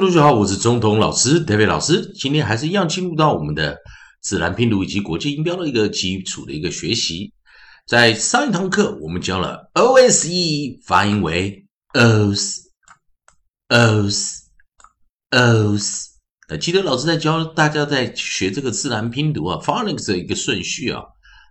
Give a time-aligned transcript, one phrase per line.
[0.00, 2.12] 同学好，我是中通老师德伟老师。
[2.14, 3.76] 今天还是一样进入到我们的
[4.20, 7.32] 自然拼读以及国际音标的一个基础的一个学习。
[7.86, 12.56] 在上一堂课，我们教了 O S E 发音为 os
[13.68, 14.42] os
[15.30, 16.06] os。
[16.48, 21.02] 那记得老师在教大家在学这个自然拼读啊，phonics 的一个顺序啊。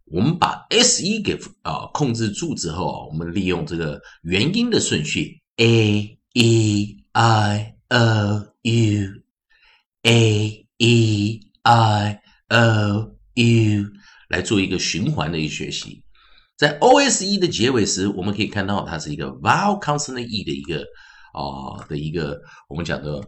[0.05, 7.74] 我们把 S E 给啊控制住之后啊，我们利用这个元音的顺序 A E I。
[7.89, 9.23] O u
[10.03, 13.91] a e i o u
[14.29, 16.03] 来做一个循环的一个学习，
[16.57, 20.79] 在 o s e 的结尾时，我们可以看到它是一个 vowel consonant e 的一个
[21.33, 23.21] 啊的一个我们讲的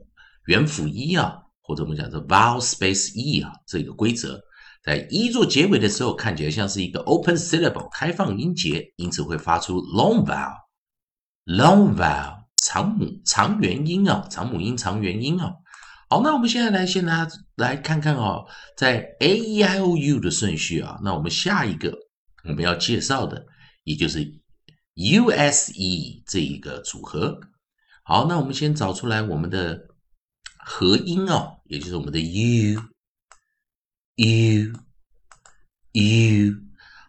[0.45, 4.41] 元辅一啊，或者我们讲的 vowel space e 啊这个规则，
[4.83, 10.55] 在一做结尾的时候，看起来像是一个 open syllable 开放音节，因此会发出 long vowel
[11.45, 12.46] long vowel。
[12.63, 15.53] 长母长元音啊，长母音长元音啊。
[16.09, 18.45] 好，那我们现在来先来来看看哦，
[18.77, 20.97] 在 a e i o u 的顺序啊。
[21.03, 21.93] 那我们下一个
[22.45, 23.45] 我们要介绍的，
[23.83, 24.23] 也就是
[24.95, 27.39] u s e 这一个组合。
[28.03, 29.79] 好，那我们先找出来我们的
[30.57, 32.81] 合音哦，也就是我们的 u
[34.15, 34.73] u
[35.91, 36.55] u。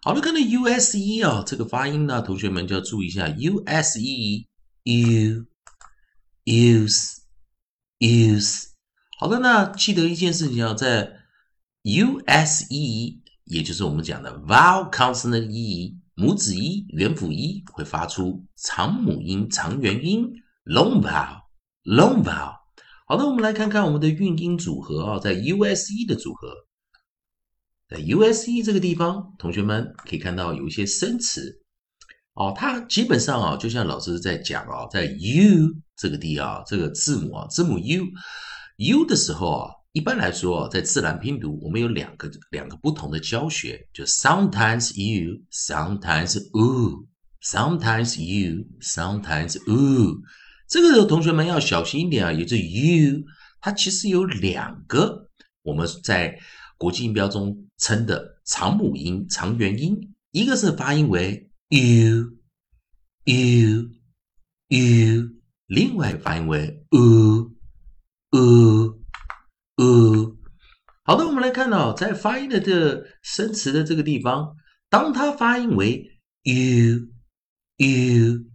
[0.03, 4.47] 好了，看到 u s e 啊，这个发音呢，同学们就要注意一下 u s e。
[4.89, 5.44] You
[6.44, 7.19] use
[7.98, 8.69] use
[9.19, 11.12] 好的，那记得一件事情啊，在
[11.83, 20.33] u s e 也就是我们讲的 vowel consonant e 母子一元辅 e 会发出长母音长元音
[20.64, 21.42] long vowel
[21.84, 22.56] long vowel
[23.06, 26.55] 好的，我们来看看我们的韵音组合啊，在 u s e 的组合，
[27.89, 31.62] 在 u s e 这个地方，同学们可以看到有一些生词。
[32.39, 38.06] 哦，它基本上啊，就像老师在讲啊，在 u 这个地啊，这个字母啊，字母 u
[38.77, 50.23] u 的时候啊，一般来说，在自然拼读，我们有两个两个不同的教学，就 sometimes u，sometimes u，sometimes u，sometimes u。
[50.68, 53.24] 这个同学们要小心一点啊，也就是 u，
[53.61, 55.29] 它其实有两个
[55.64, 56.39] 我们在
[56.77, 59.98] 国际音标中称的长母音、长元音，
[60.30, 61.48] 一个是发音为。
[61.68, 62.39] U
[63.24, 63.90] u
[64.68, 67.56] u，另外发音为 u
[68.30, 69.05] u
[69.77, 70.39] u。
[71.05, 74.57] 好的，我们来看到在发音的这生词的这个地方，
[74.89, 77.08] 当它发音为 u
[77.77, 78.46] u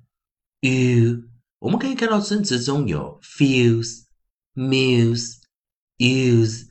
[0.62, 1.29] u，
[1.59, 4.06] 我们可以看到生词中有 fuse
[4.56, 5.38] muse
[5.97, 6.68] use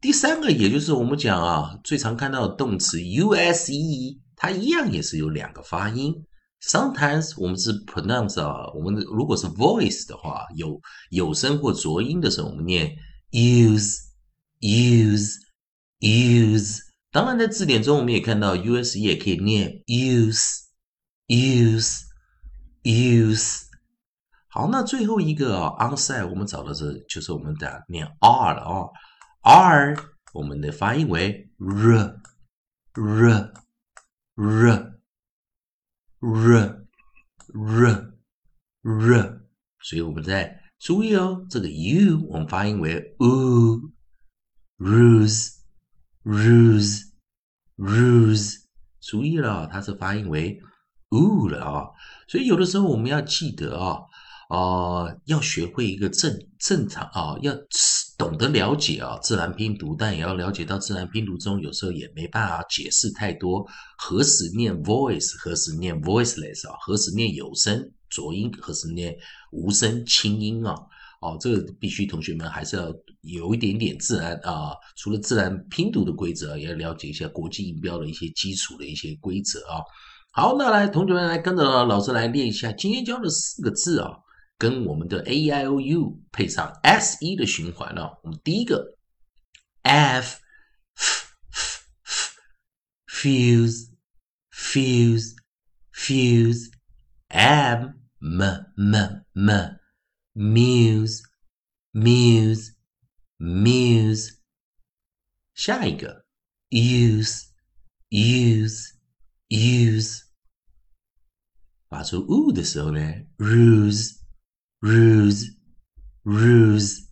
[0.00, 6.24] 第三个，也就是我们讲啊，最常看到的动词 u s e，它一样也是有两个发音。
[6.62, 12.96] Sometimes 我们是 pronounce 啊，我们如果是 voice 的话，有有声或浊音的时候，我们念
[13.30, 14.09] use。
[14.60, 15.36] Use
[15.98, 16.80] use，
[17.10, 20.66] 当然在字典中我们也看到 us 也可以念 use
[21.26, 22.02] use
[22.82, 23.62] use。
[24.48, 28.90] 好，那最后一个啊，onside 我们找的是就是我们的念 r 了啊
[29.42, 29.96] ，r
[30.32, 32.20] 我们的发音为 r r
[32.94, 33.52] r
[34.36, 34.90] r
[37.52, 38.12] r
[38.82, 39.40] r，
[39.80, 43.92] 所以我们在注意哦，这个 u 我们发音为 u。
[44.80, 45.50] Ruse
[46.24, 47.02] ruse
[47.76, 48.54] ruse，
[49.02, 50.58] 注意了，它是发音为
[51.10, 51.84] 呜了啊。
[52.26, 53.98] 所以有的时候我们要记得啊，
[54.48, 57.54] 啊，要学会一个正正常啊，要
[58.16, 63.66] 懂得了解啊自然拼读，但也要了解到自然拼读中有时候也没办法解释太多，
[63.98, 69.14] 何时念 voice，何时念 voiceless 啊，何时念有声浊音，何时念
[69.52, 70.74] 无声轻音啊。
[71.20, 79.84] 哦，这个必须同学们还是要有一点点自然啊，除了自然拼读的规则，也要了解一下国际音标的一些基础的一些规则啊。
[80.32, 84.12] 好，那来同学们来跟着老师来练一下今天教的四个字啊，
[84.56, 88.08] 跟我们的 A I O U 配上 S E 的循环呢。
[88.22, 88.96] 我们第一个
[89.82, 90.38] F
[93.06, 93.90] fuse
[94.54, 95.34] fuse
[95.92, 96.70] fuse
[97.28, 97.90] M
[98.20, 98.42] M
[98.76, 99.79] M M
[100.35, 101.23] Muse,
[101.93, 102.75] muse,
[103.39, 104.39] muse。
[105.53, 106.25] 下一个，
[106.69, 107.45] use,
[108.09, 108.93] use,
[109.47, 110.23] use。
[111.87, 112.99] 发出 u 的时候呢，
[113.37, 114.17] ruse,
[114.81, 115.55] ruse,
[116.23, 117.07] ruse。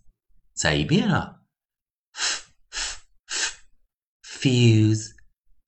[0.52, 1.42] 再一遍啊，
[4.22, 5.14] fuse,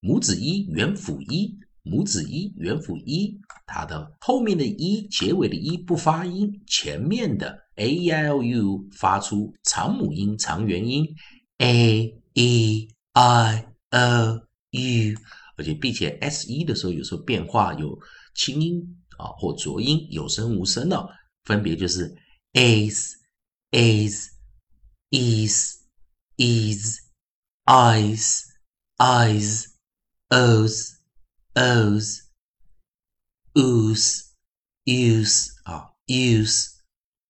[0.00, 11.06] 母子一、元辅一、母子一、元辅一，它的后面的 e、结尾的 e 不发音，前面的 a e i o u 发出长母音、长元音
[11.58, 15.16] a e i o u，
[15.56, 17.98] 而且并且 s e 的时候有时候变化有
[18.34, 18.82] 轻音
[19.18, 21.08] 啊或浊音，有声无声的，
[21.44, 22.14] 分别就是
[22.54, 23.12] as
[23.70, 24.31] as。
[25.12, 25.84] Is,
[26.38, 26.98] is,
[27.66, 28.42] eyes,
[28.98, 29.66] eyes,
[30.30, 30.98] os,
[31.54, 32.22] os,
[33.54, 34.32] use,
[34.86, 36.78] use 啊，use,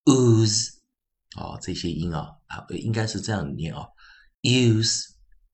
[0.04, 0.78] ooze
[1.34, 3.88] 啊，这些音啊啊，应该是这样念啊
[4.42, 5.08] ，use,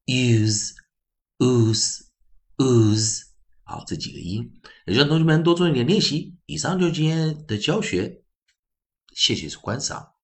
[0.05, 0.75] use,
[1.39, 2.03] ooze,
[2.59, 3.23] ooze
[3.65, 6.37] 好，这几个音，也希望同学们多做一点练习。
[6.47, 8.23] 以上就是今天的教学，
[9.15, 10.18] 谢谢观赏。